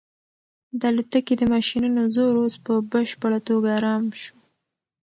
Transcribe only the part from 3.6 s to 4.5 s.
ارام شو.